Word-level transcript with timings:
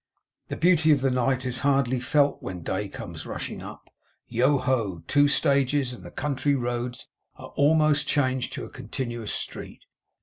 The 0.47 0.57
beauty 0.57 0.91
of 0.91 1.01
the 1.01 1.11
night 1.11 1.45
is 1.45 1.59
hardly 1.59 1.99
felt, 1.99 2.41
when 2.41 2.63
Day 2.63 2.89
comes 2.89 3.27
rushing 3.27 3.61
up. 3.61 3.91
Yoho! 4.27 5.03
Two 5.07 5.27
stages, 5.27 5.93
and 5.93 6.03
the 6.03 6.09
country 6.09 6.55
roads 6.55 7.07
are 7.35 7.49
almost 7.49 8.07
changed 8.07 8.51
to 8.53 8.65
a 8.65 8.69
continuous 8.71 9.31
street. 9.31 9.83